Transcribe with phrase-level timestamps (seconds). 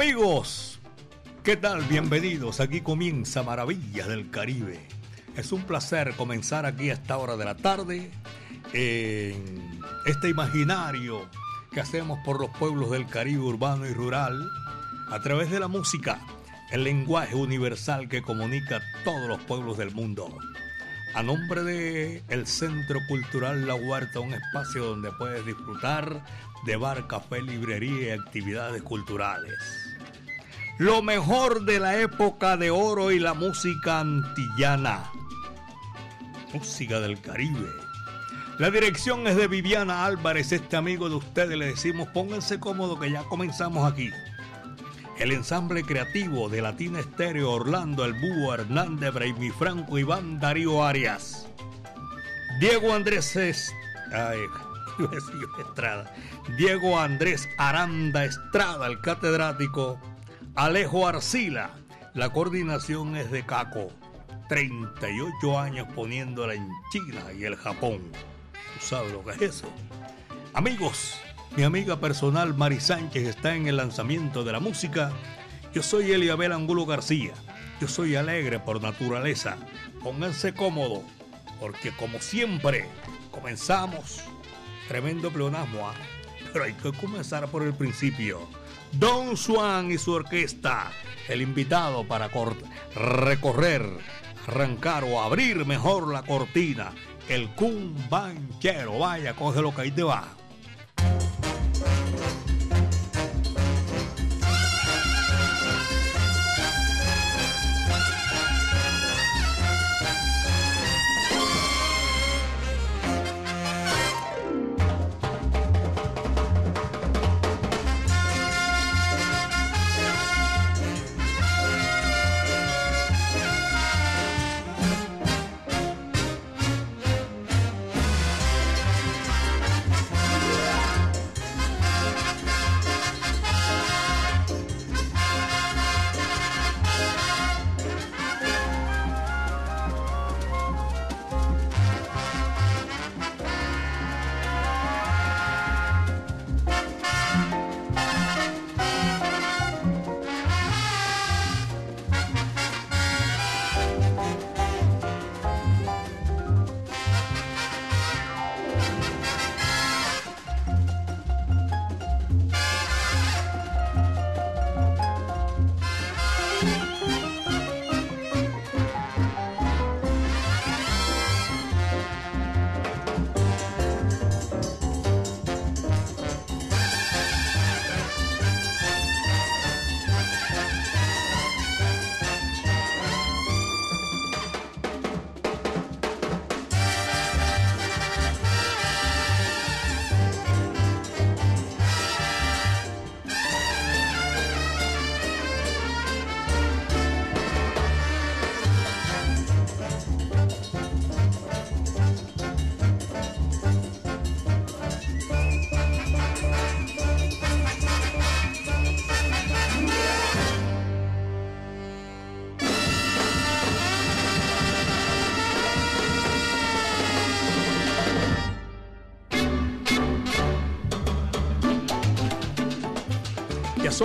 [0.00, 0.78] Amigos,
[1.42, 1.82] ¿qué tal?
[1.82, 2.60] Bienvenidos.
[2.60, 4.78] Aquí comienza Maravillas del Caribe.
[5.36, 8.08] Es un placer comenzar aquí a esta hora de la tarde
[8.72, 11.28] en este imaginario
[11.72, 14.48] que hacemos por los pueblos del Caribe urbano y rural
[15.10, 16.20] a través de la música,
[16.70, 20.32] el lenguaje universal que comunica a todos los pueblos del mundo.
[21.16, 26.22] A nombre de el Centro Cultural La Huerta, un espacio donde puedes disfrutar
[26.66, 29.87] de bar, café, librería y actividades culturales.
[30.78, 35.10] Lo mejor de la época de oro y la música antillana.
[36.54, 37.68] Música del Caribe.
[38.60, 41.58] La dirección es de Viviana Álvarez, este amigo de ustedes.
[41.58, 44.10] Le decimos pónganse cómodo que ya comenzamos aquí.
[45.18, 51.48] El ensamble creativo de Latina Estéreo, Orlando, El Búho, Hernández, Braimi Franco, Iván Darío Arias.
[52.60, 53.36] Diego Andrés
[55.58, 56.14] Estrada.
[56.56, 60.00] Diego Andrés Aranda Estrada, el catedrático.
[60.58, 61.70] Alejo Arcila.
[62.14, 63.92] La coordinación es de Caco.
[64.48, 68.00] 38 años poniéndola en China y el Japón.
[68.52, 69.68] ¿Tú sabes lo que es eso?
[70.54, 71.14] Amigos,
[71.56, 75.12] mi amiga personal Mari Sánchez está en el lanzamiento de la música.
[75.72, 77.34] Yo soy Eliabel Angulo García.
[77.80, 79.58] Yo soy alegre por naturaleza.
[80.02, 81.04] Pónganse cómodo,
[81.60, 82.88] porque como siempre,
[83.30, 84.24] comenzamos.
[84.88, 85.94] Tremendo pleonasmo, ¿ah?
[86.52, 88.40] pero hay que comenzar por el principio.
[88.92, 90.90] Don Juan y su orquesta,
[91.28, 92.30] el invitado para
[92.94, 93.86] recorrer,
[94.46, 96.92] arrancar o abrir mejor la cortina,
[97.28, 98.98] el cumbanchero.
[98.98, 100.02] Vaya, coge lo que ahí te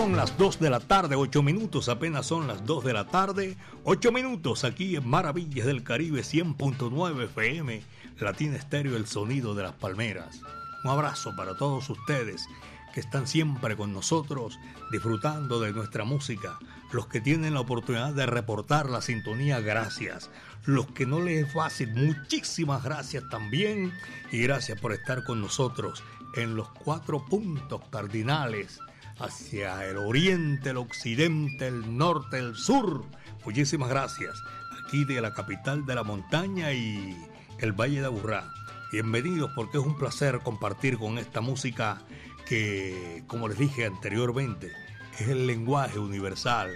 [0.04, 3.56] son las 2 de la tarde, 8 minutos, apenas son las 2 de la tarde,
[3.86, 7.82] 8 minutos aquí en Maravillas del Caribe 100.9 FM,
[8.20, 10.42] Latina Estéreo, el sonido de las palmeras.
[10.84, 12.46] Un abrazo para todos ustedes
[12.94, 14.60] que están siempre con nosotros
[14.92, 16.60] disfrutando de nuestra música,
[16.92, 20.30] los que tienen la oportunidad de reportar la sintonía, gracias.
[20.66, 23.94] Los que no les es fácil, muchísimas gracias también
[24.34, 26.04] y gracias por estar con nosotros
[26.36, 28.82] en los cuatro puntos cardinales
[29.20, 33.06] hacia el oriente, el occidente, el norte, el sur.
[33.46, 34.36] Muchísimas gracias.
[34.84, 37.18] Aquí de la capital de la montaña y
[37.60, 38.52] el Valle de Aburrá.
[38.92, 42.02] Bienvenidos porque es un placer compartir con esta música
[42.46, 44.72] que, como les dije anteriormente,
[45.20, 46.72] es el lenguaje universal,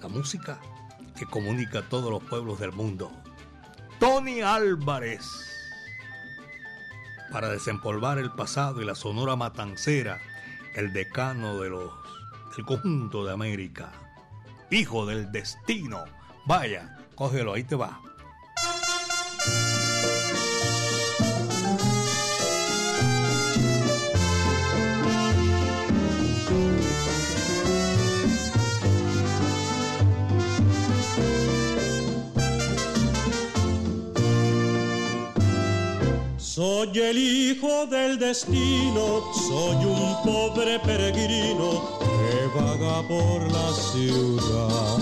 [0.00, 0.60] la música
[1.16, 3.12] que comunica a todos los pueblos del mundo.
[4.00, 5.22] Tony Álvarez,
[7.30, 10.20] para desempolvar el pasado y la sonora matancera,
[10.74, 11.92] el decano de los,
[12.56, 13.92] del conjunto de América,
[14.70, 16.04] hijo del destino.
[16.46, 18.00] Vaya, cógelo, ahí te va.
[36.54, 44.98] Soy el hijo del destino, soy un pobre peregrino que vaga por la ciudad.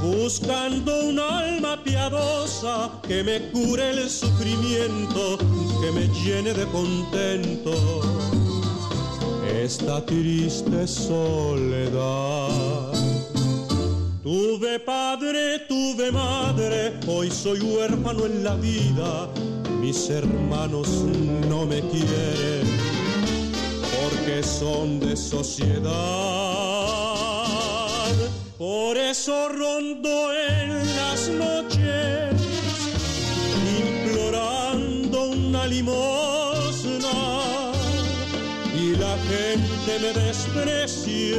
[0.00, 5.36] Buscando un alma piadosa que me cure el sufrimiento,
[5.82, 8.00] que me llene de contento
[9.54, 12.48] esta triste soledad.
[14.22, 19.28] Tuve padre, tuve madre, hoy soy huérfano en la vida
[19.80, 20.88] mis hermanos
[21.48, 22.66] no me quieren
[24.00, 25.88] porque son de sociedad.
[28.56, 32.34] Por eso rondo en las noches
[33.78, 37.18] implorando una limosna
[38.76, 41.38] y la gente me desprecia.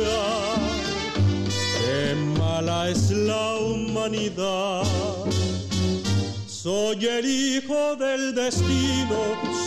[1.78, 4.84] Qué mala es la humanidad
[6.62, 9.20] soy el hijo del destino,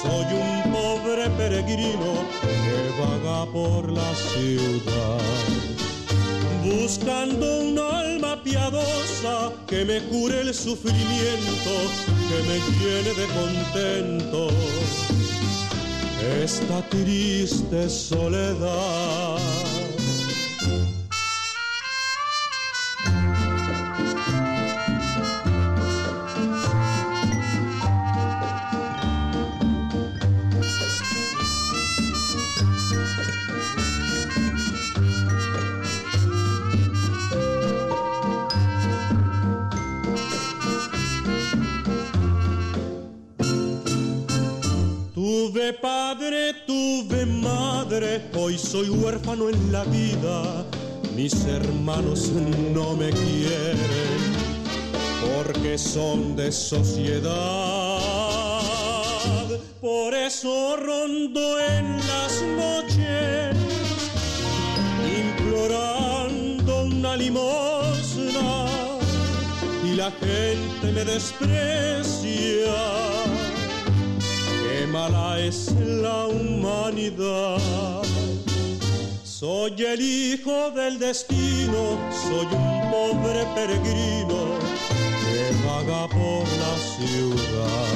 [0.02, 2.12] soy un pobre peregrino
[2.42, 5.18] que vaga por la ciudad.
[6.62, 11.72] Buscando un alma piadosa que me cure el sufrimiento,
[12.28, 14.48] que me llene de contento
[16.42, 19.21] esta triste soledad.
[48.34, 50.64] Hoy soy huérfano en la vida,
[51.14, 52.30] mis hermanos
[52.72, 53.76] no me quieren
[55.20, 57.30] porque son de sociedad.
[59.80, 63.56] Por eso rondo en las noches
[65.20, 68.68] implorando una limosna
[69.84, 73.01] y la gente me desprecia
[74.92, 78.02] mala es la humanidad.
[79.24, 84.40] Soy el hijo del destino, soy un pobre peregrino
[85.22, 87.94] que vaga por la ciudad.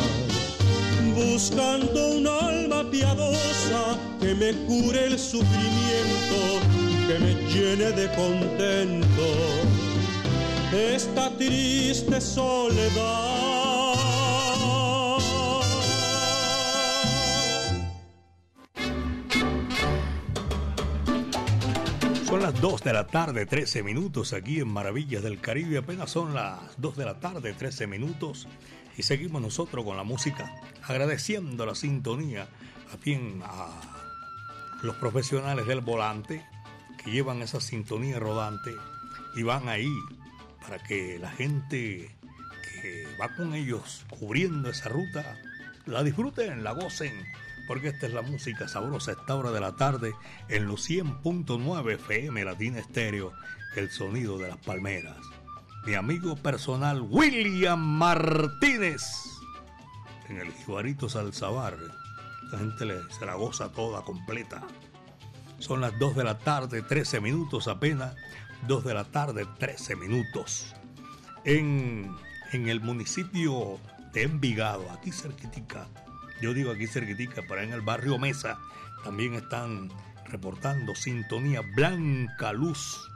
[1.15, 3.83] Buscando un alma piadosa
[4.19, 6.41] que me cure el sufrimiento,
[7.07, 9.27] que me llene de contento
[10.73, 13.46] esta triste soledad.
[22.61, 25.79] 2 de la tarde, 13 minutos aquí en Maravillas del Caribe.
[25.79, 28.49] Apenas son las 2 de la tarde, 13 minutos.
[28.97, 32.49] Y seguimos nosotros con la música, agradeciendo la sintonía
[33.43, 36.47] a, a los profesionales del volante
[37.05, 38.73] que llevan esa sintonía rodante
[39.37, 39.93] y van ahí
[40.63, 42.17] para que la gente
[42.83, 45.37] que va con ellos cubriendo esa ruta
[45.85, 47.13] la disfruten, la gocen
[47.67, 50.15] porque esta es la música sabrosa esta hora de la tarde
[50.49, 53.33] en los 100.9 FM Latina Estéreo,
[53.77, 55.17] el sonido de las palmeras.
[55.85, 59.03] Mi amigo personal William Martínez
[60.29, 61.77] en el Jibarito Salzabar.
[62.51, 62.87] La gente
[63.19, 64.63] se la goza toda completa.
[65.59, 68.15] Son las 2 de la tarde, 13 minutos apenas.
[68.67, 70.75] 2 de la tarde, 13 minutos.
[71.45, 72.15] En,
[72.53, 73.79] en el municipio
[74.13, 75.87] de Envigado, aquí cerquitica,
[76.41, 78.59] yo digo aquí cerquitica, para en el barrio Mesa,
[79.05, 79.91] también están
[80.27, 83.11] reportando sintonía Blanca Luz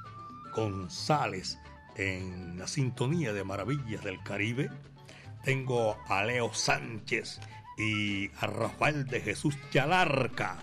[0.54, 1.58] González
[1.96, 4.70] en la sintonía de Maravillas del Caribe.
[5.44, 7.40] Tengo a Leo Sánchez
[7.76, 10.58] y a Rafael de Jesús Chalarca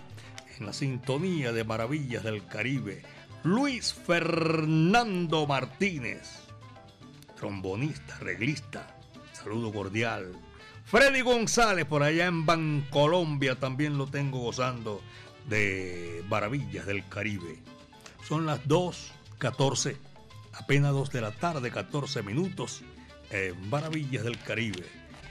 [0.58, 3.02] en la sintonía de Maravillas del Caribe.
[3.44, 6.40] Luis Fernando Martínez,
[7.36, 8.98] trombonista, reglista,
[9.32, 10.32] saludo cordial
[10.90, 15.02] Freddy González por allá en Bancolombia también lo tengo gozando
[15.46, 17.58] de Maravillas del Caribe.
[18.26, 19.98] Son las 2.14,
[20.54, 22.80] apenas 2 de la tarde, 14 minutos
[23.30, 24.86] en Maravillas del Caribe.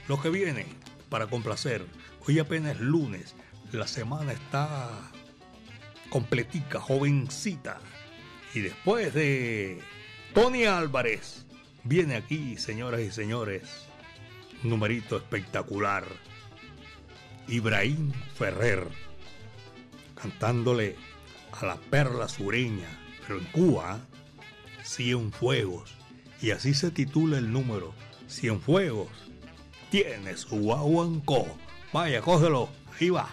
[0.06, 0.64] Lo que viene
[1.08, 1.84] para complacer,
[2.28, 3.34] hoy apenas es lunes,
[3.72, 5.10] la semana está
[6.08, 7.80] completica, jovencita.
[8.54, 9.80] Y después de
[10.34, 11.46] Tony Álvarez,
[11.82, 13.87] viene aquí, señoras y señores,
[14.62, 16.04] numerito espectacular.
[17.48, 18.86] Ibrahim Ferrer,
[20.20, 20.96] cantándole
[21.52, 22.88] a la perla sureña,
[23.26, 24.00] pero en Cuba,
[24.84, 25.94] Cienfuegos.
[26.40, 27.94] Y así se titula el número,
[28.28, 29.08] Cienfuegos.
[29.90, 31.46] Tiene su guaguancó.
[31.92, 32.68] Vaya, cógelo,
[33.00, 33.28] ahí va.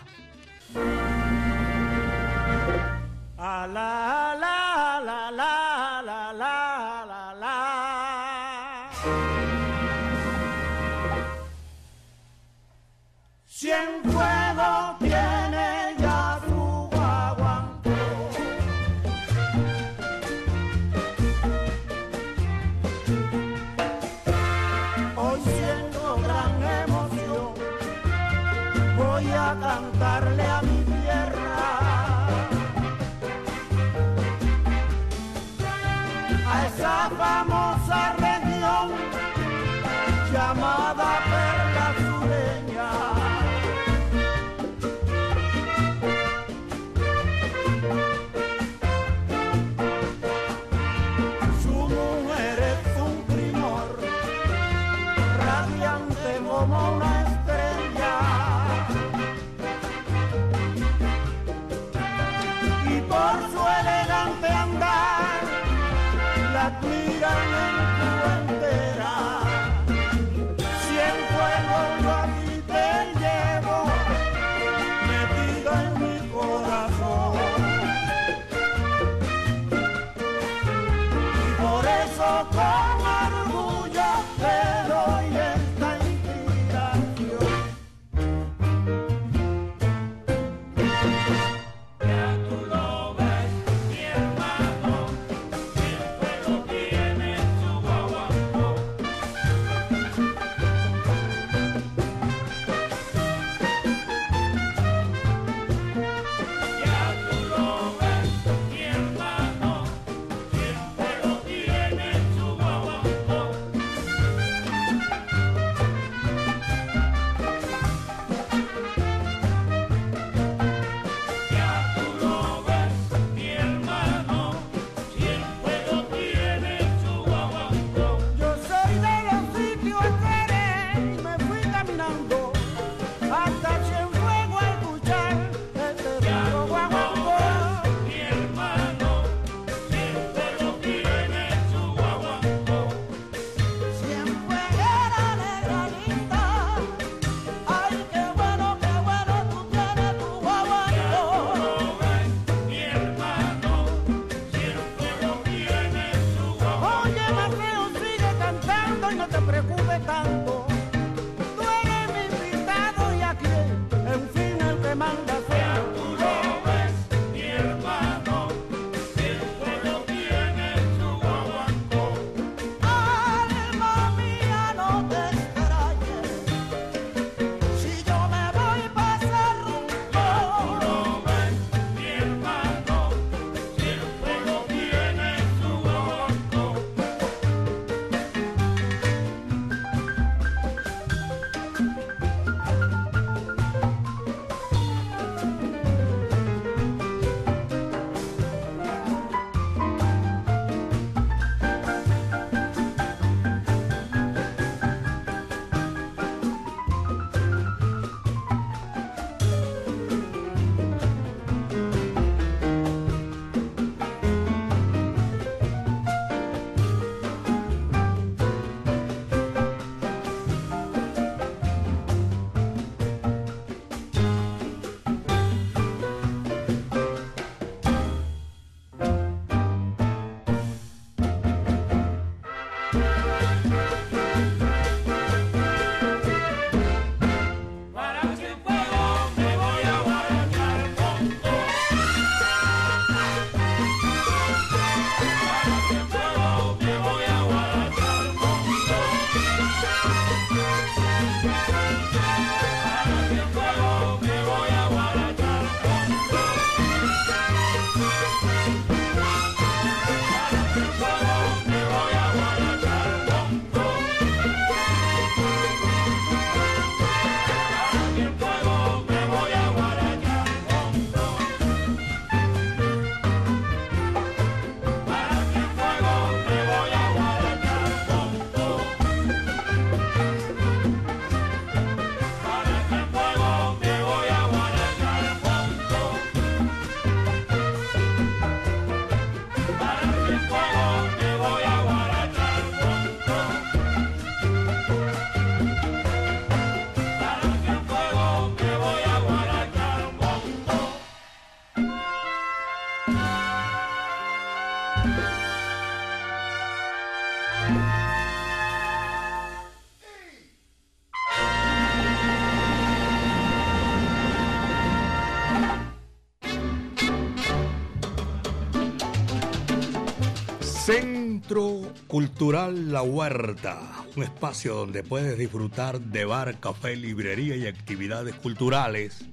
[321.26, 323.80] Centro Cultural La Huerta,
[324.16, 329.26] un espacio donde puedes disfrutar de bar, café, librería y actividades culturales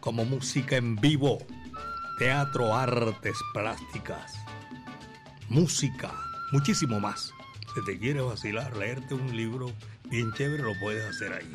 [0.00, 1.38] como música en vivo,
[2.18, 4.34] teatro, artes plásticas,
[5.48, 6.12] música,
[6.52, 7.32] muchísimo más.
[7.74, 9.72] Si te quieres vacilar, leerte un libro
[10.10, 11.50] bien chévere, lo puedes hacer ahí.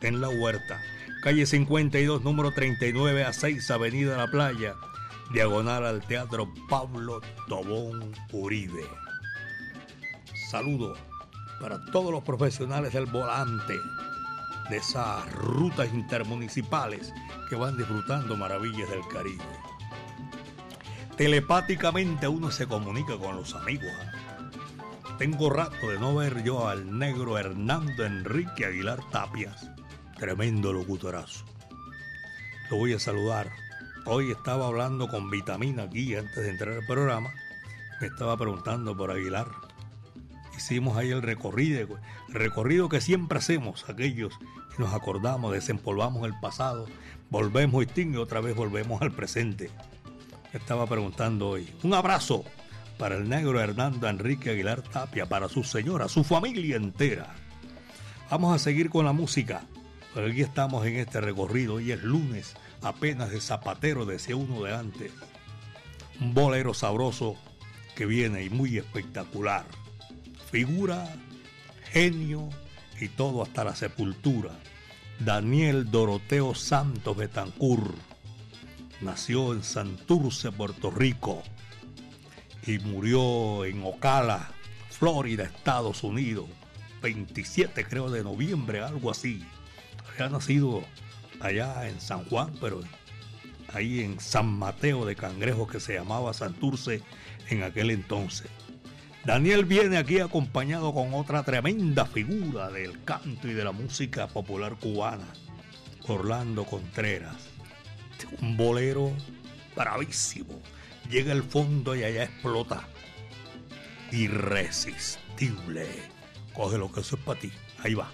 [0.00, 0.80] En La Huerta,
[1.22, 4.74] calle 52, número 39 a 6, Avenida La Playa
[5.32, 9.01] diagonal al Teatro Pablo Tobón Uribe.
[10.52, 10.92] Saludo
[11.62, 13.72] para todos los profesionales del volante
[14.68, 17.10] de esas rutas intermunicipales
[17.48, 19.42] que van disfrutando maravillas del Caribe.
[21.16, 23.90] Telepáticamente uno se comunica con los amigos.
[25.16, 29.70] Tengo rato de no ver yo al negro Hernando Enrique Aguilar Tapias,
[30.18, 31.46] tremendo locutorazo.
[32.70, 33.50] Lo voy a saludar
[34.04, 37.30] Hoy estaba hablando con Vitamina aquí antes de entrar al programa.
[38.02, 39.61] Me estaba preguntando por Aguilar.
[40.56, 44.32] Hicimos ahí el recorrido, el recorrido que siempre hacemos, aquellos
[44.74, 46.86] que nos acordamos, desempolvamos el pasado,
[47.30, 49.70] volvemos y otra vez volvemos al presente.
[50.52, 51.68] Estaba preguntando hoy.
[51.82, 52.44] Un abrazo
[52.98, 57.34] para el negro Hernando Enrique Aguilar Tapia, para su señora, su familia entera.
[58.30, 59.62] Vamos a seguir con la música.
[60.12, 61.74] Porque aquí estamos en este recorrido.
[61.74, 65.12] Hoy es lunes apenas de zapatero, decía uno de antes.
[66.20, 67.36] Un bolero sabroso
[67.96, 69.64] que viene y muy espectacular.
[70.52, 71.08] Figura,
[71.90, 72.50] genio
[73.00, 74.50] y todo hasta la sepultura.
[75.18, 77.94] Daniel Doroteo Santos Betancur
[79.00, 81.42] nació en Santurce, Puerto Rico
[82.66, 84.50] y murió en Ocala,
[84.90, 86.50] Florida, Estados Unidos,
[87.00, 89.42] 27 creo de noviembre, algo así.
[90.12, 90.82] Había nacido
[91.40, 92.82] allá en San Juan, pero
[93.72, 97.00] ahí en San Mateo de Cangrejo que se llamaba Santurce
[97.48, 98.50] en aquel entonces.
[99.24, 104.74] Daniel viene aquí acompañado con otra tremenda figura del canto y de la música popular
[104.80, 105.26] cubana,
[106.08, 107.36] Orlando Contreras.
[108.40, 109.12] Un bolero
[109.76, 110.60] bravísimo.
[111.08, 112.88] Llega al fondo y allá explota.
[114.10, 115.86] Irresistible.
[116.52, 117.52] Coge lo que eso es para ti.
[117.82, 118.10] Ahí va.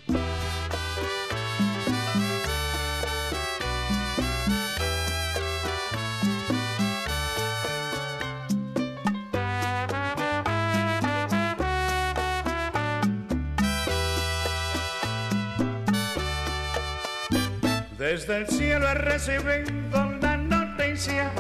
[18.19, 21.31] Desde el cielo he recibido la noticia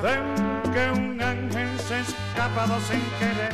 [0.00, 3.52] de que un ángel se ha escapado sin querer,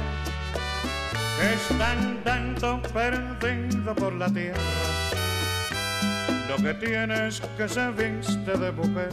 [1.41, 4.61] que están dando perdido por la tierra.
[6.49, 9.11] Lo que tienes que se viste de mujer.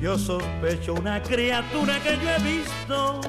[0.00, 3.20] Yo sospecho una criatura que yo he visto,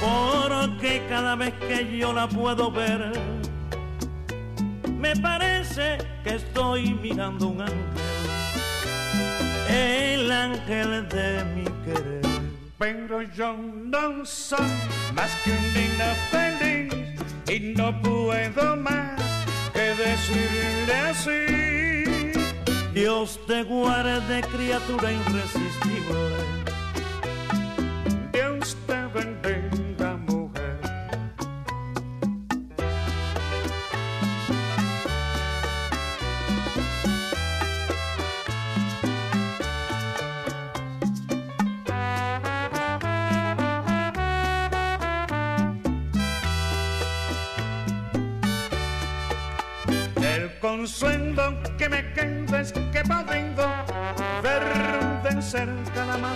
[0.00, 3.12] porque cada vez que yo la puedo ver,
[4.98, 7.76] me parece que estoy mirando un ángel,
[9.68, 12.22] el ángel de mi querer.
[12.78, 14.70] Pero yo no soy
[15.14, 16.94] más que un niño feliz
[17.48, 19.20] y no puedo más
[19.72, 22.32] que decirle así.
[22.92, 26.67] Dios te guarde, criatura irresistible.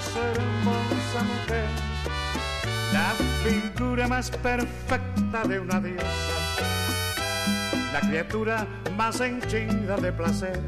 [0.03, 1.69] Más hermosa mujer,
[2.93, 6.07] la figura más perfecta de una diosa,
[7.93, 10.61] la criatura más henchida de placer.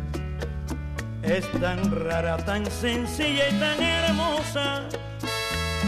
[1.23, 4.83] Es tan rara, tan sencilla y tan hermosa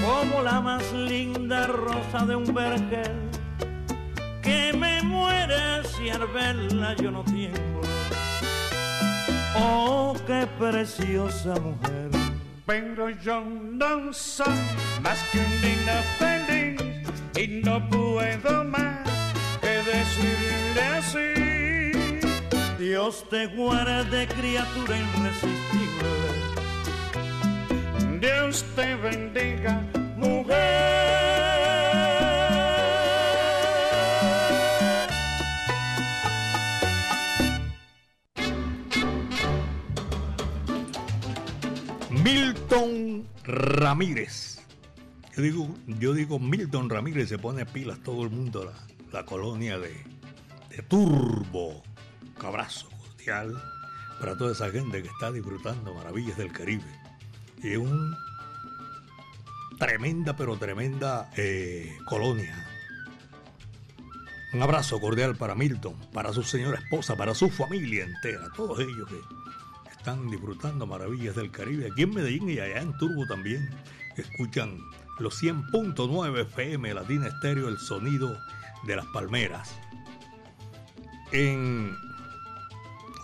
[0.02, 3.30] como la más linda rosa de un vergel
[4.42, 7.82] que me muere si al verla yo no tiemblo.
[9.58, 12.15] Oh, qué preciosa mujer.
[12.66, 14.58] Pero yo no soy
[15.00, 16.80] más que un niño feliz
[17.36, 19.08] y no puedo más
[19.60, 21.36] que decirle así.
[22.76, 26.10] Dios te guarde, criatura irresistible.
[28.20, 29.80] Dios te bendiga,
[30.16, 31.35] mujer.
[42.66, 44.58] Milton Ramírez.
[45.36, 48.72] Yo digo, yo digo Milton Ramírez se pone pilas todo el mundo, la,
[49.12, 49.94] la colonia de,
[50.70, 51.84] de Turbo.
[52.40, 53.56] Un abrazo cordial
[54.18, 56.82] para toda esa gente que está disfrutando maravillas del Caribe.
[57.62, 58.16] Y un
[59.78, 62.66] tremenda, pero tremenda eh, colonia.
[64.54, 69.08] Un abrazo cordial para Milton, para su señora esposa, para su familia entera, todos ellos
[69.08, 69.20] que
[70.06, 73.68] están disfrutando maravillas del Caribe, aquí en Medellín y allá en Turbo también,
[74.16, 74.78] escuchan
[75.18, 78.38] los 100.9 FM Latina Estéreo, el sonido
[78.84, 79.74] de las palmeras.
[81.32, 81.92] En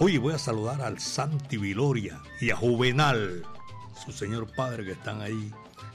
[0.00, 3.44] Hoy voy a saludar al Santi Viloria y a Juvenal,
[4.04, 5.52] su señor padre que están ahí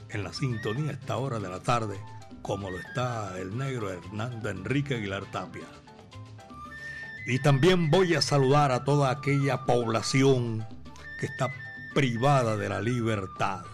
[0.08, 2.00] en la sintonía a esta hora de la tarde,
[2.40, 5.66] como lo está el negro Hernando Enrique Aguilar Tapia.
[7.26, 10.66] Y también voy a saludar a toda aquella población
[11.18, 11.52] que está
[11.94, 13.64] privada de la libertad,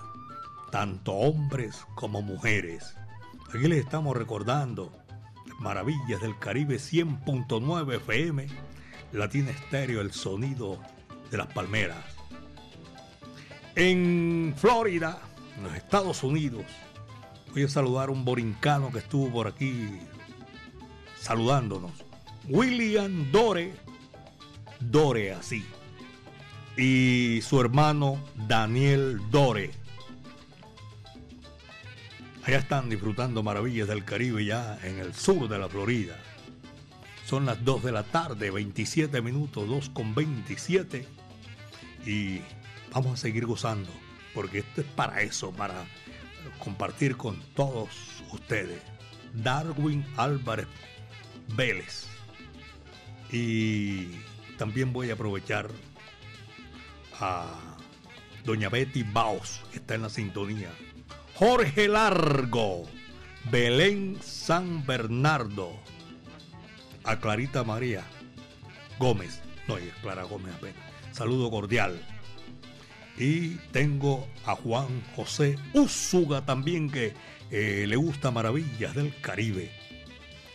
[0.72, 2.96] tanto hombres como mujeres.
[3.50, 4.92] Aquí les estamos recordando
[5.60, 8.46] Maravillas del Caribe 100.9 FM,
[9.12, 10.80] Latina Estéreo, el sonido
[11.30, 12.04] de las palmeras.
[13.76, 15.20] En Florida,
[15.56, 16.64] en los Estados Unidos.
[17.52, 20.00] Voy a saludar a un borincano que estuvo por aquí
[21.20, 21.92] saludándonos.
[22.48, 23.74] William Dore,
[24.80, 25.64] Dore así.
[26.76, 29.70] Y su hermano Daniel Dore.
[32.44, 36.16] Allá están disfrutando maravillas del Caribe ya en el sur de la Florida.
[37.26, 41.06] Son las 2 de la tarde, 27 minutos, 2 con 27.
[42.04, 42.40] Y
[42.92, 43.90] vamos a seguir gozando
[44.34, 45.86] porque esto es para eso, para
[46.58, 47.88] compartir con todos
[48.32, 48.82] ustedes.
[49.32, 50.66] Darwin Álvarez
[51.56, 52.08] Vélez.
[53.30, 54.08] Y
[54.58, 55.70] también voy a aprovechar
[58.44, 60.70] doña Betty Baos, está en la sintonía.
[61.34, 62.84] Jorge Largo,
[63.50, 65.72] Belén San Bernardo,
[67.04, 68.02] a Clarita María
[68.98, 70.82] Gómez, no, es Clara Gómez apenas.
[71.12, 72.00] Saludo cordial
[73.16, 77.14] y tengo a Juan José Úsuga también que
[77.50, 79.70] eh, le gusta Maravillas del Caribe.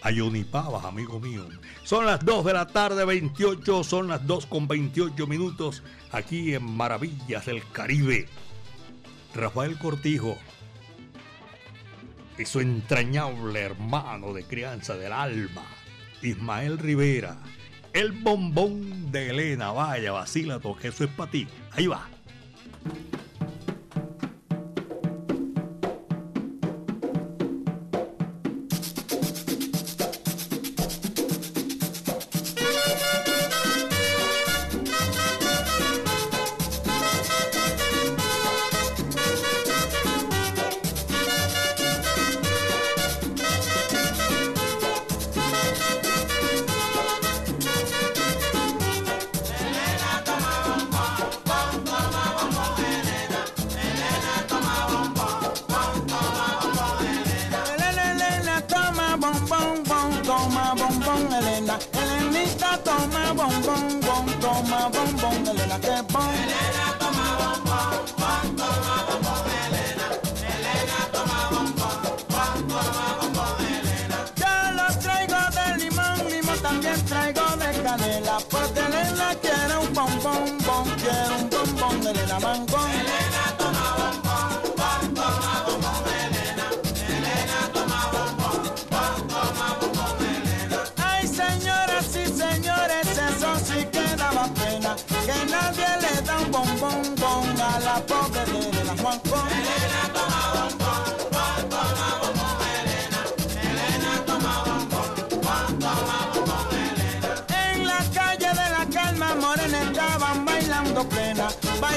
[0.02, 1.46] A Johnny Pavas, amigo mío.
[1.84, 6.64] Son las 2 de la tarde, 28, son las 2 con 28 minutos aquí en
[6.64, 8.28] Maravillas del Caribe.
[9.36, 10.38] Rafael Cortijo
[12.38, 15.66] y su entrañable hermano de crianza del alma,
[16.22, 17.38] Ismael Rivera,
[17.92, 19.72] el bombón de Elena.
[19.72, 21.48] Vaya, vacila, porque eso es para ti.
[21.72, 22.08] Ahí va.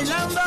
[0.05, 0.42] bailando.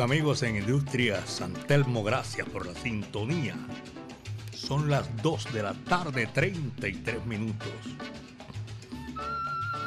[0.00, 3.54] Amigos en Industria San Telmo, gracias por la sintonía.
[4.52, 7.68] Son las 2 de la tarde, 33 minutos.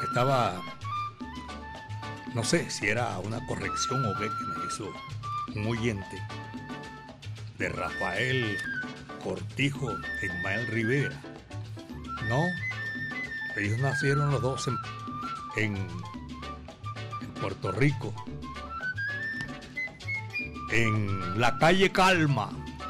[0.08, 0.62] Estaba,
[2.34, 4.94] no sé si era una corrección o qué que me hizo
[5.56, 6.22] un oyente
[7.60, 8.58] de Rafael
[9.24, 11.22] Cortijo e Ismael Rivera.
[12.28, 12.44] No,
[13.58, 14.70] ellos nacieron los dos
[15.58, 15.78] en
[17.40, 18.14] Puerto Rico
[20.72, 22.50] en la calle Calma.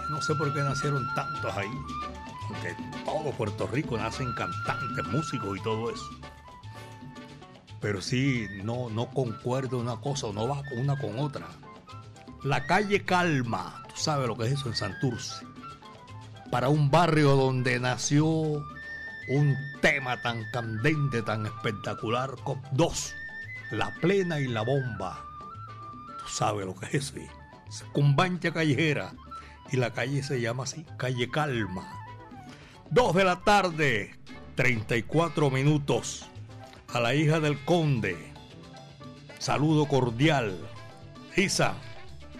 [0.09, 1.71] No sé por qué nacieron tantos ahí,
[2.47, 6.09] porque todo Puerto Rico nacen cantantes, músicos y todo eso.
[7.79, 11.47] Pero sí, no, no concuerda una cosa o no va con una con otra.
[12.43, 15.45] La calle Calma, tú sabes lo que es eso en Santurce.
[16.51, 23.13] Para un barrio donde nació un tema tan candente, tan espectacular, con dos,
[23.71, 25.23] la plena y la bomba.
[26.17, 27.38] Tú sabes lo que es eso
[27.93, 29.13] con bancha callejera
[29.71, 32.05] y la calle se llama así, calle Calma.
[32.89, 34.15] Dos de la tarde,
[34.55, 36.25] 34 minutos.
[36.91, 38.17] A la hija del conde,
[39.37, 40.57] saludo cordial.
[41.35, 41.75] Isa,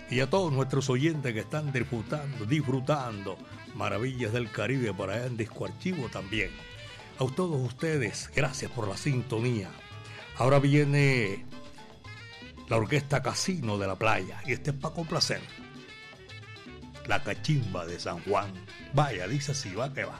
[0.09, 3.37] y a todos nuestros oyentes que están disfrutando, disfrutando
[3.75, 6.49] maravillas del Caribe para allá en Disco Archivo también.
[7.19, 9.69] A todos ustedes, gracias por la sintonía.
[10.37, 11.45] Ahora viene
[12.69, 14.41] la orquesta Casino de la Playa.
[14.45, 15.41] Y este es para complacer.
[17.07, 18.53] La cachimba de San Juan.
[18.93, 20.19] Vaya, dice así, va que va.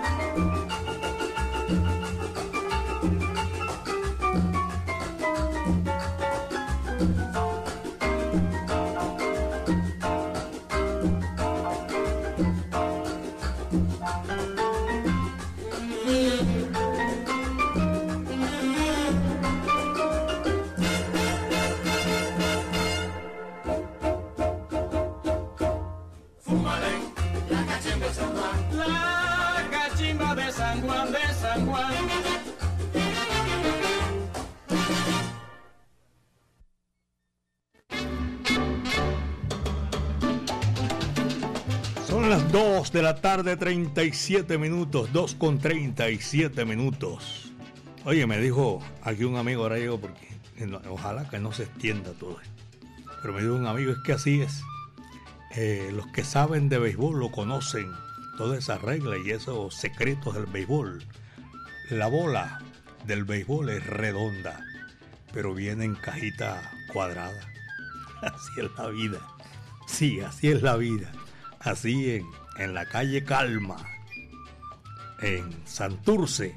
[42.91, 47.53] De la tarde, 37 minutos, 2 con 37 minutos.
[48.03, 50.37] Oye, me dijo aquí un amigo, ahora digo, porque
[50.89, 52.37] ojalá que no se extienda todo
[53.21, 54.61] Pero me dijo un amigo, es que así es.
[55.55, 57.89] Eh, los que saben de béisbol lo conocen,
[58.37, 61.03] todas esas reglas y esos secretos del béisbol.
[61.89, 62.61] La bola
[63.05, 64.59] del béisbol es redonda,
[65.33, 67.51] pero viene en cajita cuadrada.
[68.21, 69.19] Así es la vida.
[69.87, 71.11] Sí, así es la vida.
[71.59, 73.77] Así en en la calle Calma,
[75.21, 76.55] en Santurce.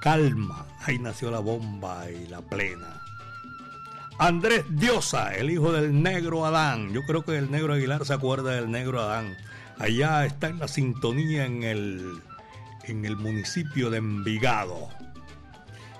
[0.00, 3.02] Calma, ahí nació la bomba y la plena.
[4.18, 6.92] Andrés Diosa, el hijo del negro Adán.
[6.92, 9.36] Yo creo que el negro Aguilar se acuerda del negro Adán.
[9.78, 12.20] Allá está en la sintonía en el,
[12.84, 14.88] en el municipio de Envigado.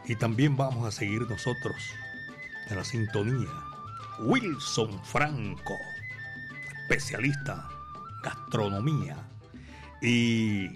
[0.05, 1.77] Y también vamos a seguir nosotros
[2.71, 3.51] en la sintonía.
[4.21, 5.79] Wilson Franco,
[6.83, 7.69] especialista
[8.23, 9.17] gastronomía.
[10.01, 10.71] Y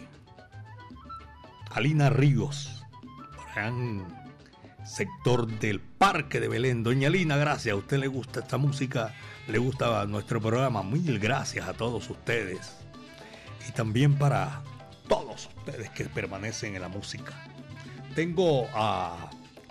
[1.71, 2.85] Alina Ríos,
[3.55, 4.05] gran
[4.85, 6.83] sector del Parque de Belén.
[6.83, 7.73] Doña Alina, gracias.
[7.73, 9.15] ¿A usted le gusta esta música?
[9.49, 10.83] ¿Le gusta nuestro programa?
[10.83, 12.77] Mil gracias a todos ustedes.
[13.69, 14.63] Y también para
[15.09, 17.33] todos ustedes que permanecen en la música.
[18.15, 19.31] Tengo a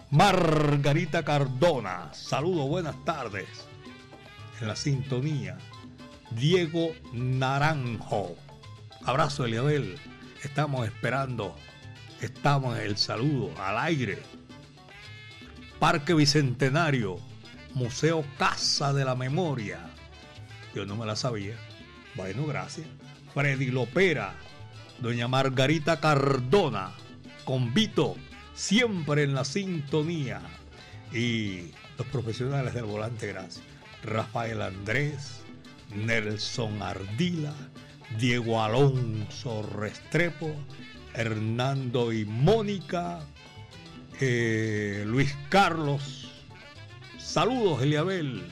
[0.10, 2.14] Margarita Cardona.
[2.14, 3.48] Saludos, buenas tardes.
[4.60, 5.58] En la sintonía.
[6.36, 8.36] Diego Naranjo.
[9.06, 9.98] Abrazo, Eliabel.
[10.44, 11.56] Estamos esperando.
[12.22, 14.20] Estamos en el saludo al aire.
[15.80, 17.18] Parque Bicentenario.
[17.74, 19.80] Museo Casa de la Memoria.
[20.76, 21.56] Yo no me la sabía.
[22.16, 22.88] Bueno, gracias.
[23.34, 24.34] Freddy Lopera.
[25.00, 26.92] Doña Margarita Cardona.
[27.46, 28.16] Convito.
[28.54, 30.42] Siempre en la sintonía.
[31.12, 33.64] Y los profesionales del volante, gracias.
[34.04, 35.41] Rafael Andrés.
[35.96, 37.54] Nelson Ardila,
[38.20, 40.54] Diego Alonso Restrepo,
[41.14, 43.22] Hernando y Mónica,
[44.20, 46.30] eh, Luis Carlos.
[47.18, 48.44] Saludos, Eliabel.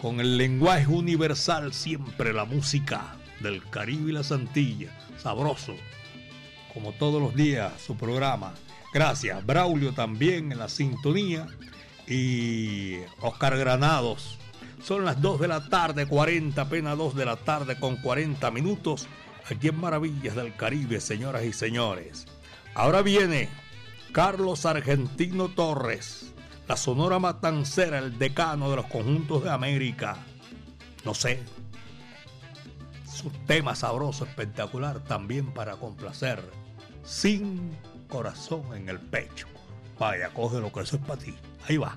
[0.00, 4.90] Con el lenguaje universal siempre la música del Caribe y la Santilla.
[5.18, 5.74] Sabroso.
[6.74, 8.54] Como todos los días su programa.
[8.92, 9.44] Gracias.
[9.44, 11.46] Braulio también en la sintonía.
[12.06, 14.38] Y Oscar Granados
[14.82, 19.06] son las 2 de la tarde, 40, apenas 2 de la tarde con 40 minutos,
[19.50, 22.26] aquí en Maravillas del Caribe, señoras y señores.
[22.74, 23.48] Ahora viene
[24.12, 26.32] Carlos Argentino Torres,
[26.68, 30.16] la Sonora Matancera, el decano de los conjuntos de América.
[31.04, 31.42] No sé,
[33.16, 36.42] su tema sabroso, espectacular, también para complacer.
[37.04, 37.76] Sin
[38.08, 39.46] corazón en el pecho.
[39.98, 41.34] Vaya, coge lo que eso es para ti.
[41.68, 41.96] Ahí va.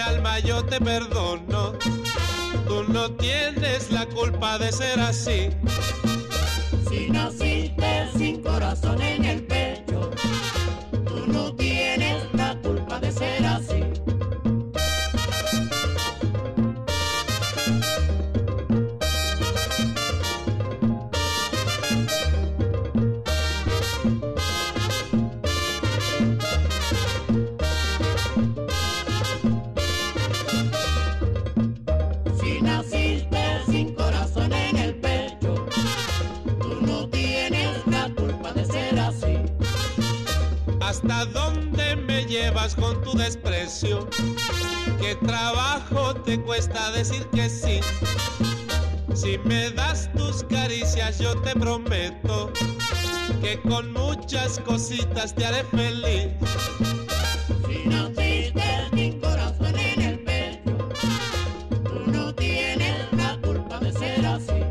[0.00, 1.72] Alma yo te perdono.
[2.66, 5.50] Tú no tienes la culpa de ser así.
[6.88, 9.49] Si naciste sin corazón en el
[42.76, 44.08] con tu desprecio.
[45.00, 47.80] ¿Qué trabajo te cuesta decir que sí?
[49.14, 52.52] Si me das tus caricias yo te prometo
[53.40, 56.28] que con muchas cositas te haré feliz.
[57.66, 60.88] Si naciste sin corazón en el pecho,
[61.84, 64.62] tú no tienes la culpa de ser así.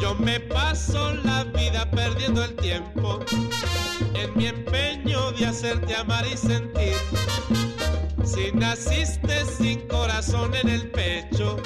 [0.00, 3.20] Yo me paso la vida perdiendo el tiempo
[4.14, 4.46] en mi
[5.60, 6.94] hacerte amar y sentir.
[8.24, 11.58] Si naciste sin corazón en el pecho,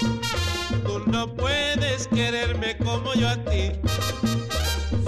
[0.85, 3.71] tú no puedes quererme como yo a ti.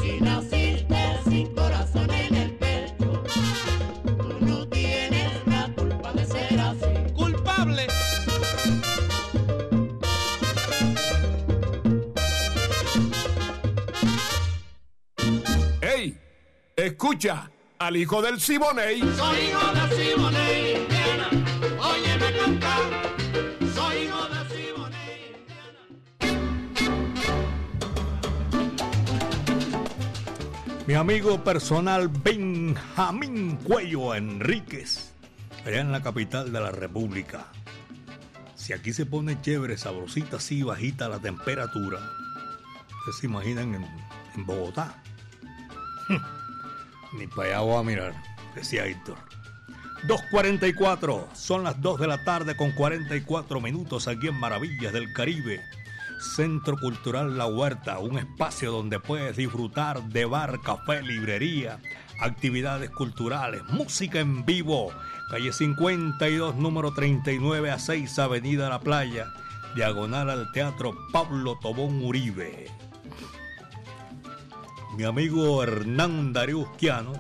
[0.01, 3.24] Si naciste sin corazón en el pecho,
[4.05, 7.12] tú no tienes la culpa de ser así.
[7.16, 7.89] Culpable.
[15.80, 16.16] ¡Ey!
[16.76, 17.51] Escucha.
[17.79, 19.01] Al hijo del Siboney.
[19.01, 21.31] Soy hijo de Siboney, Indiana,
[21.81, 22.83] óyeme cantar.
[23.74, 25.37] Soy hijo de Siboney,
[30.87, 35.12] Mi amigo personal Benjamín Cuello Enríquez,
[35.64, 37.47] allá en la capital de la República.
[38.55, 41.99] Si aquí se pone chévere, sabrosita, así bajita la temperatura,
[42.99, 43.87] ustedes se imaginan en,
[44.35, 45.03] en Bogotá.
[47.12, 48.14] Ni para allá voy a mirar,
[48.54, 49.16] decía Héctor.
[50.07, 55.61] 2.44, son las 2 de la tarde con 44 minutos aquí en Maravillas del Caribe.
[56.20, 61.78] Centro Cultural La Huerta, un espacio donde puedes disfrutar de bar, café, librería,
[62.20, 64.92] actividades culturales, música en vivo.
[65.30, 69.26] Calle 52, número 39 a 6, Avenida La Playa,
[69.74, 72.66] diagonal al Teatro Pablo Tobón Uribe.
[74.97, 77.12] Mi amigo Hernán Darío Usquiano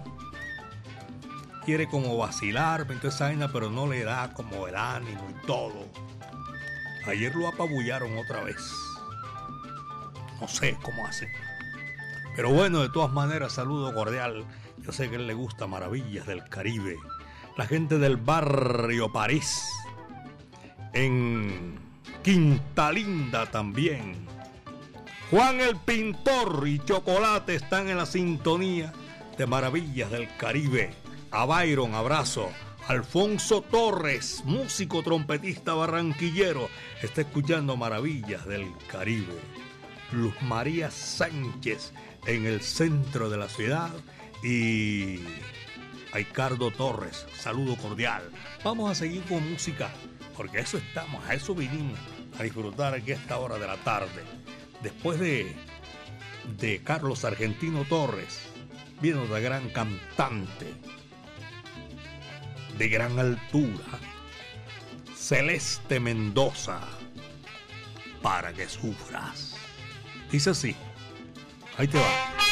[1.66, 5.46] quiere como vacilarme en toda esa vaina, pero no le da como el ánimo y
[5.46, 5.84] todo.
[7.06, 8.56] Ayer lo apabullaron otra vez.
[10.40, 11.28] No sé cómo hacen.
[12.34, 14.46] Pero bueno, de todas maneras, saludo cordial.
[14.78, 16.96] Yo sé que él le gusta Maravillas del Caribe.
[17.58, 19.68] La gente del barrio París.
[20.94, 21.78] En
[22.22, 24.35] Quinta Linda también.
[25.30, 28.92] Juan el Pintor y Chocolate están en la sintonía
[29.36, 30.94] de Maravillas del Caribe.
[31.32, 32.48] A Byron, abrazo.
[32.86, 36.68] Alfonso Torres, músico trompetista barranquillero,
[37.02, 39.34] está escuchando Maravillas del Caribe.
[40.12, 41.92] Luz María Sánchez
[42.28, 43.90] en el centro de la ciudad
[44.44, 45.18] y
[46.12, 48.22] Ricardo Torres, saludo cordial.
[48.62, 49.90] Vamos a seguir con música,
[50.36, 51.98] porque eso estamos, a eso vinimos,
[52.38, 54.35] a disfrutar aquí esta hora de la tarde.
[54.82, 55.54] Después de,
[56.58, 58.40] de Carlos Argentino Torres,
[59.00, 60.74] viene otra gran cantante
[62.78, 63.84] de gran altura,
[65.14, 66.80] Celeste Mendoza,
[68.22, 69.54] para que sufras.
[70.30, 70.76] Dice así,
[71.78, 72.45] ahí te va.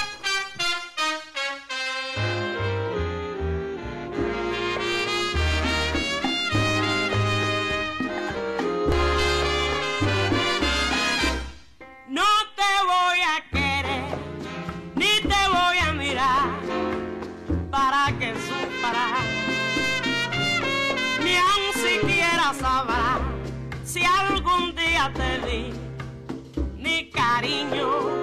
[27.34, 28.13] Cariño.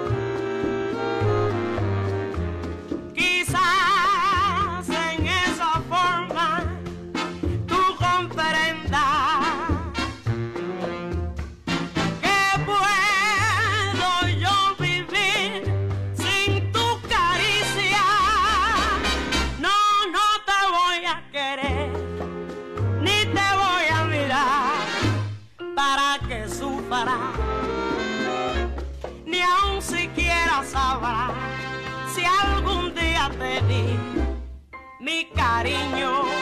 [35.52, 36.41] Cariño.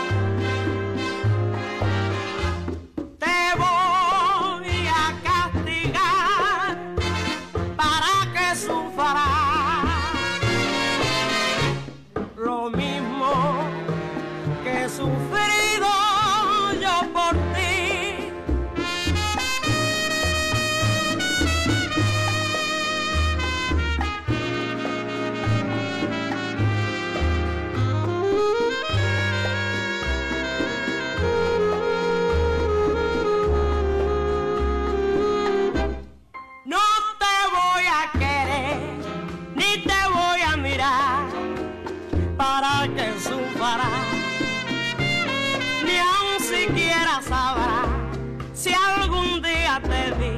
[49.83, 50.33] Te di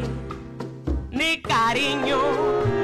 [1.11, 2.82] mi cariño.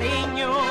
[0.00, 0.67] Mi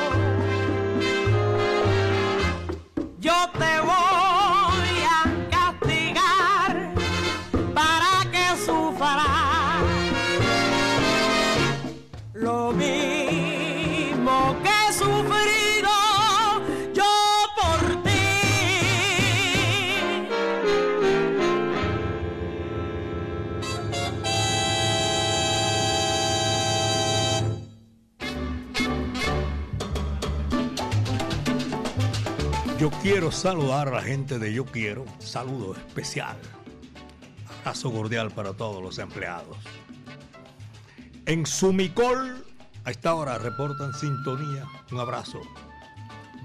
[33.32, 35.04] saludar a la gente de Yo Quiero.
[35.18, 36.36] Saludo especial.
[37.60, 39.56] Abrazo cordial para todos los empleados.
[41.26, 42.44] En Sumicol,
[42.84, 44.64] a esta hora reportan sintonía.
[44.90, 45.40] Un abrazo.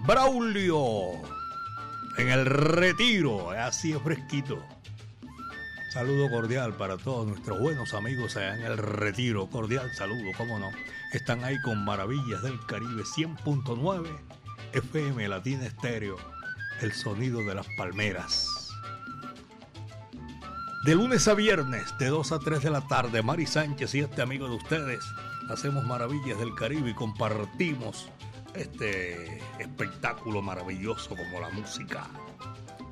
[0.05, 1.13] Braulio,
[2.17, 4.61] en el retiro, así es fresquito.
[5.93, 9.47] Saludo cordial para todos nuestros buenos amigos allá en el retiro.
[9.47, 10.71] Cordial saludo, cómo no.
[11.13, 14.07] Están ahí con Maravillas del Caribe 100.9
[14.73, 16.17] FM Latina Estéreo,
[16.81, 18.47] el sonido de las palmeras.
[20.85, 24.21] De lunes a viernes, de 2 a 3 de la tarde, Mari Sánchez y este
[24.21, 25.03] amigo de ustedes
[25.49, 28.09] hacemos Maravillas del Caribe y compartimos
[28.53, 32.05] este espectáculo maravilloso como la música.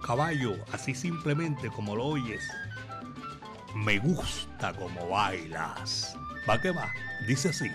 [0.05, 2.43] Caballo, así simplemente como lo oyes,
[3.75, 6.15] me gusta como bailas.
[6.49, 6.91] Va que va,
[7.27, 7.69] dice así.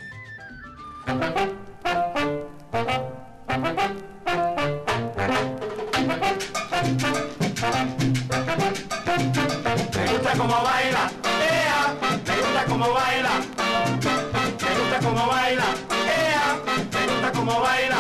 [17.47, 17.99] Como baila,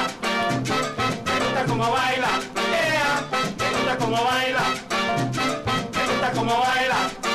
[1.24, 2.28] me gusta como baila,
[2.82, 3.22] ea,
[3.58, 4.64] me gusta como baila,
[5.94, 7.25] me gusta como baila,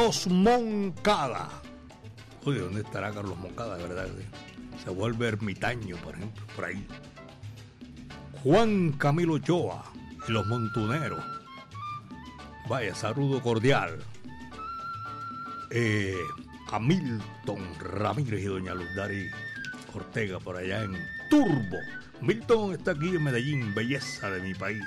[0.00, 1.50] Carlos Moncada.
[2.46, 4.08] Oye, ¿dónde estará Carlos Moncada, de verdad?
[4.82, 6.86] Se vuelve ermitaño, por ejemplo, por ahí.
[8.42, 9.84] Juan Camilo Ochoa
[10.26, 11.22] y los montuneros.
[12.66, 13.98] Vaya, saludo cordial.
[15.70, 16.16] Eh,
[16.72, 19.28] a Milton Ramírez y doña Lundari
[19.92, 20.96] Ortega por allá en
[21.28, 21.76] Turbo.
[22.22, 24.84] Milton está aquí en Medellín, belleza de mi país.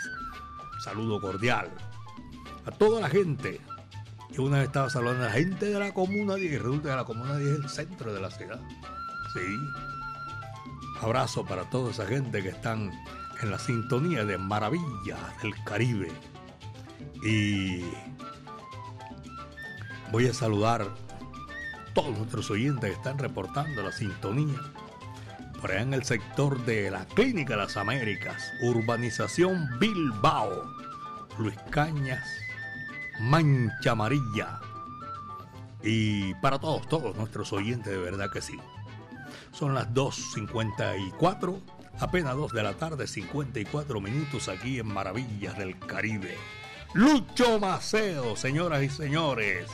[0.83, 1.69] Saludo cordial.
[2.65, 3.61] A toda la gente.
[4.33, 6.95] Yo una vez estaba saludando a la gente de la Comuna 10 y resulta que
[6.95, 8.59] la Comuna 10 es el centro de la ciudad.
[9.33, 9.41] Sí.
[11.01, 12.91] Abrazo para toda esa gente que están
[13.41, 16.11] en la sintonía de Maravillas del Caribe.
[17.23, 17.85] Y
[20.11, 20.87] voy a saludar
[21.93, 24.59] todos nuestros oyentes que están reportando la sintonía
[25.61, 30.73] por allá en el sector de la Clínica Las Américas, Urbanización Bilbao,
[31.37, 32.27] Luis Cañas,
[33.19, 34.59] Mancha Amarilla.
[35.83, 38.57] Y para todos, todos nuestros oyentes, de verdad que sí.
[39.51, 41.59] Son las 2.54,
[41.99, 46.37] apenas 2 de la tarde, 54 minutos aquí en Maravillas del Caribe.
[46.93, 49.67] Lucho Maceo, señoras y señores.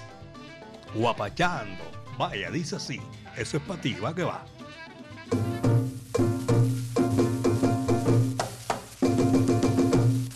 [0.93, 1.83] Guapachando.
[2.17, 2.99] Vaya, dice así.
[3.37, 4.43] Eso es para ti, va que va.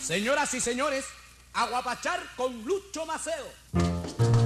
[0.00, 1.06] Señoras y señores,
[1.54, 4.43] aguapachar con Lucho Maceo.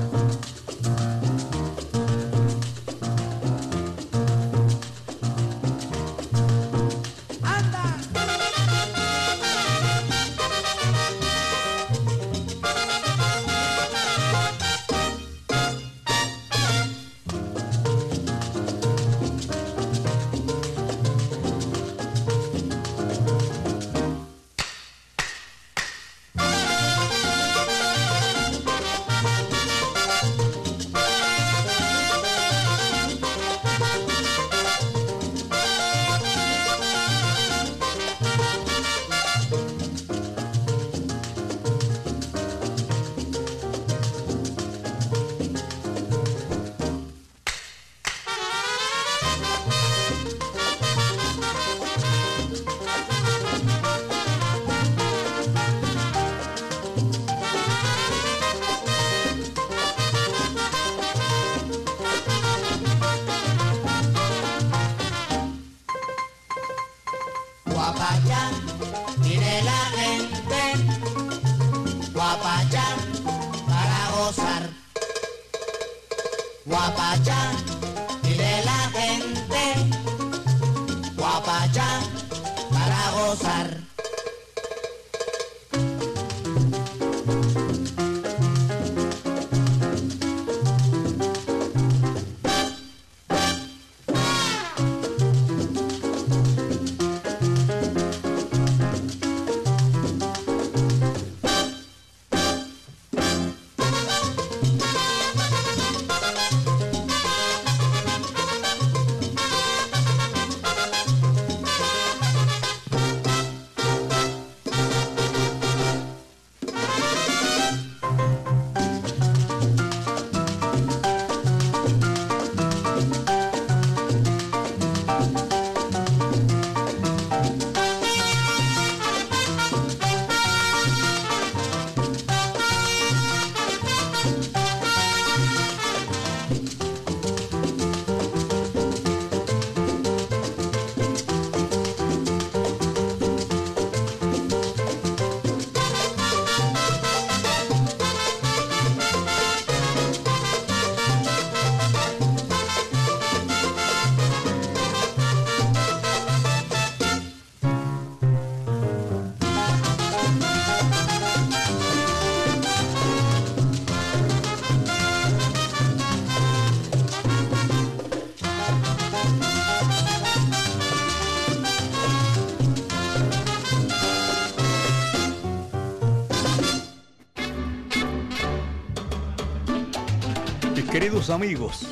[181.18, 181.84] Amigos,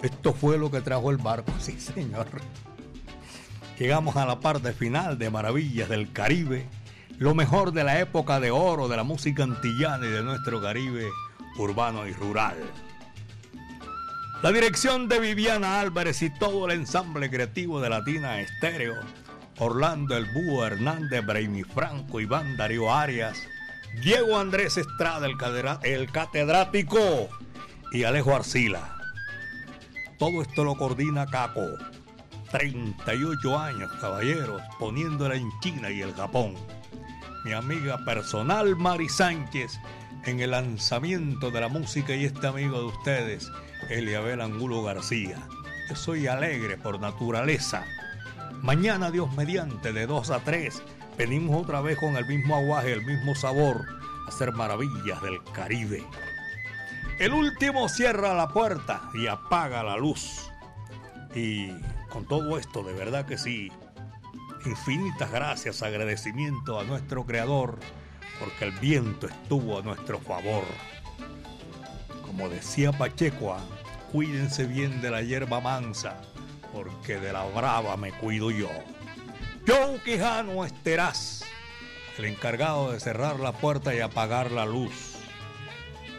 [0.00, 2.26] esto fue lo que trajo el barco, sí señor.
[3.76, 6.64] Llegamos a la parte final de Maravillas del Caribe,
[7.18, 11.08] lo mejor de la época de oro de la música antillana y de nuestro Caribe
[11.58, 12.56] urbano y rural.
[14.42, 18.94] La dirección de Viviana Álvarez y todo el ensamble creativo de Latina Estéreo,
[19.58, 23.42] Orlando El Búho Hernández, Brainy Franco, Iván Darío Arias,
[24.02, 25.26] Diego Andrés Estrada,
[25.82, 27.28] el catedrático,
[27.94, 28.96] y Alejo Arcila.
[30.18, 31.64] Todo esto lo coordina Caco.
[32.50, 36.54] 38 años, caballeros, poniéndola en China y el Japón.
[37.44, 39.78] Mi amiga personal Mari Sánchez
[40.24, 43.48] en el lanzamiento de la música y este amigo de ustedes,
[43.88, 45.38] Eliabel Angulo García.
[45.88, 47.84] Yo soy alegre por naturaleza.
[48.60, 50.82] Mañana, Dios mediante, de 2 a 3,
[51.16, 53.86] venimos otra vez con el mismo aguaje, el mismo sabor,
[54.26, 56.02] a hacer maravillas del Caribe.
[57.18, 60.50] El último cierra la puerta y apaga la luz.
[61.32, 61.70] Y
[62.08, 63.70] con todo esto, de verdad que sí,
[64.66, 67.78] infinitas gracias, agradecimiento a nuestro creador,
[68.40, 70.64] porque el viento estuvo a nuestro favor.
[72.26, 73.60] Como decía Pacheco, ah,
[74.10, 76.20] cuídense bien de la hierba mansa,
[76.72, 78.70] porque de la brava me cuido yo.
[79.68, 81.44] Joe Quijano Esteraz,
[82.18, 85.14] el encargado de cerrar la puerta y apagar la luz.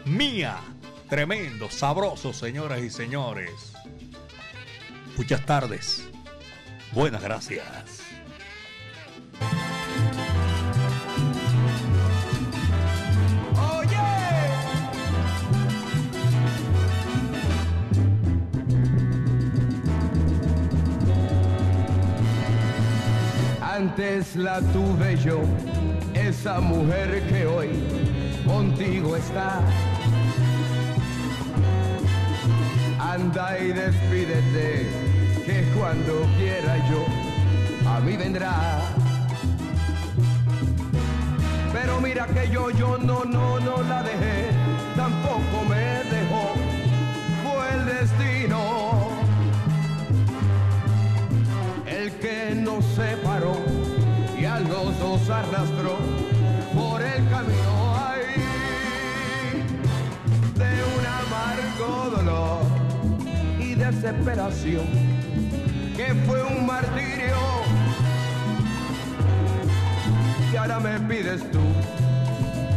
[0.06, 0.60] Mía,
[1.08, 3.72] tremendo, sabroso, señoras y señores.
[5.16, 6.08] Muchas tardes.
[6.92, 8.02] Buenas gracias.
[23.60, 25.40] Antes la tuve yo,
[26.14, 27.68] esa mujer que hoy
[28.46, 29.60] contigo está.
[33.16, 34.90] Anda y despídete,
[35.46, 37.02] que cuando quiera yo,
[37.88, 38.82] a mí vendrá.
[41.72, 44.50] Pero mira que yo, yo no, no, no la dejé,
[44.94, 45.82] tampoco me
[46.14, 46.52] dejó,
[47.42, 49.08] fue el destino
[51.86, 53.56] el que nos separó
[54.38, 55.96] y a los dos arrastró
[56.74, 57.96] por el camino.
[57.96, 58.42] Ay,
[60.54, 62.55] de un amargo dolor
[63.90, 64.86] desesperación
[65.96, 67.36] que fue un martirio
[70.52, 71.60] y ahora me pides tú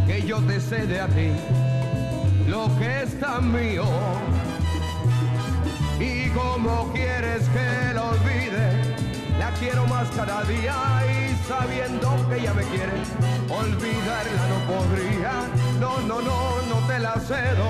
[0.08, 1.32] que yo te cede a ti
[2.48, 3.86] lo que es tan mío
[6.00, 8.90] y como quieres que lo olvide
[9.40, 10.76] la quiero más cada día
[11.08, 12.92] y sabiendo que ella me quiere,
[13.50, 15.32] olvidarla no podría.
[15.80, 17.70] No, no, no, no te la cedo,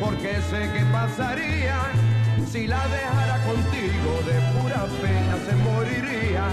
[0.00, 2.11] porque sé que pasaría.
[2.52, 6.44] Si la dejara contigo de pura pena se moriría.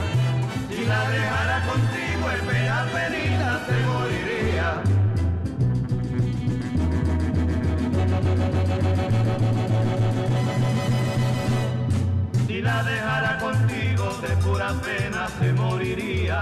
[0.69, 4.81] Si la dejara contigo en pena penita se moriría.
[12.47, 16.41] Si la dejara contigo de pura pena se moriría.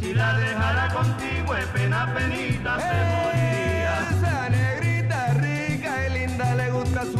[0.00, 3.65] Si la dejara contigo de pena penita se moriría.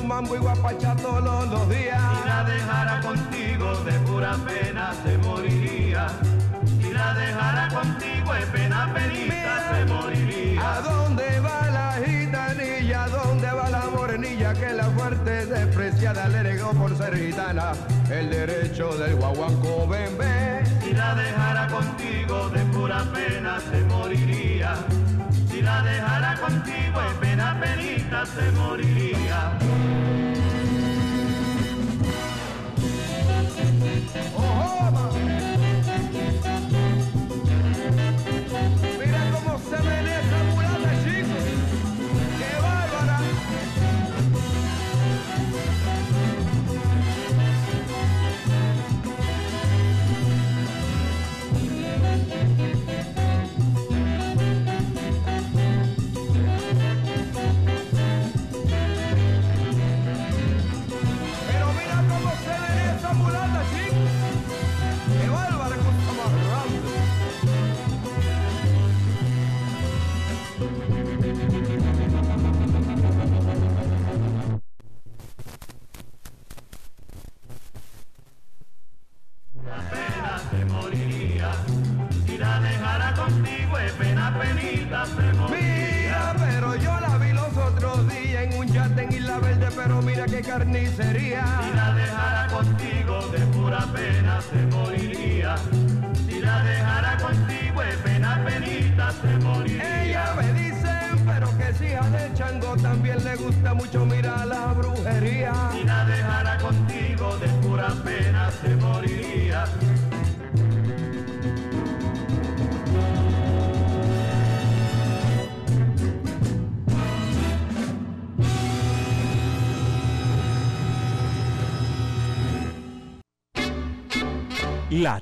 [0.07, 2.01] Mambo y guapacha todos los días.
[2.01, 6.07] Si la dejara contigo de pura pena se moriría.
[6.81, 10.75] Si la dejara contigo de pena penita se moriría.
[10.75, 13.05] ¿A dónde va la gitanilla?
[13.05, 17.73] ¿A dónde va la morenilla que la fuerte despreciada le negó por ser gitana?
[18.09, 20.65] El derecho del guaguanco bebé.
[20.83, 24.77] Si la dejara contigo de pura pena se moriría.
[25.57, 29.57] Si la dejara contigo de pena penita se moriría.